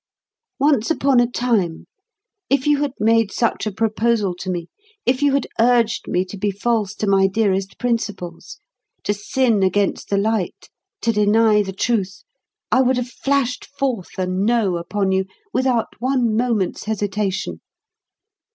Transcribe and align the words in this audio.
Once 0.57 0.89
upon 0.89 1.19
a 1.19 1.27
time, 1.29 1.85
if 2.49 2.65
you 2.65 2.81
had 2.81 2.93
made 2.99 3.31
such 3.31 3.67
a 3.67 3.71
proposal 3.71 4.33
to 4.33 4.49
me, 4.49 4.67
if 5.05 5.21
you 5.21 5.31
had 5.33 5.45
urged 5.59 6.07
me 6.07 6.25
to 6.25 6.35
be 6.39 6.49
false 6.49 6.95
to 6.95 7.05
my 7.05 7.27
dearest 7.27 7.77
principles, 7.77 8.57
to 9.03 9.13
sin 9.13 9.61
against 9.61 10.09
the 10.09 10.17
light, 10.17 10.71
to 11.03 11.11
deny 11.13 11.61
the 11.61 11.71
truth, 11.71 12.23
I 12.71 12.81
would 12.81 12.97
have 12.97 13.11
flashed 13.11 13.63
forth 13.63 14.17
a 14.17 14.25
no 14.25 14.75
upon 14.77 15.11
you 15.11 15.27
without 15.53 15.89
one 15.99 16.35
moment's 16.35 16.85
hesitation. 16.85 17.61